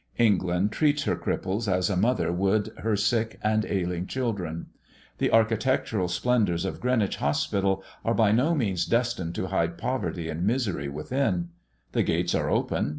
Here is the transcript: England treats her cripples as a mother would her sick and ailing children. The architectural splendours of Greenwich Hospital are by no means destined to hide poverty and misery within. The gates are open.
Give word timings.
England 0.17 0.71
treats 0.71 1.03
her 1.03 1.15
cripples 1.15 1.71
as 1.71 1.87
a 1.87 1.95
mother 1.95 2.31
would 2.33 2.71
her 2.79 2.95
sick 2.95 3.37
and 3.43 3.65
ailing 3.67 4.07
children. 4.07 4.65
The 5.19 5.29
architectural 5.31 6.07
splendours 6.07 6.65
of 6.65 6.79
Greenwich 6.81 7.17
Hospital 7.17 7.83
are 8.03 8.15
by 8.15 8.31
no 8.31 8.55
means 8.55 8.87
destined 8.87 9.35
to 9.35 9.45
hide 9.49 9.77
poverty 9.77 10.27
and 10.27 10.43
misery 10.43 10.89
within. 10.89 11.49
The 11.91 12.01
gates 12.01 12.33
are 12.33 12.49
open. 12.49 12.89